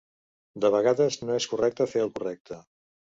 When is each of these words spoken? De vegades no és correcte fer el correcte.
De 0.63 0.71
vegades 0.75 1.17
no 1.27 1.35
és 1.41 1.47
correcte 1.53 1.91
fer 1.93 2.03
el 2.07 2.11
correcte. 2.17 2.59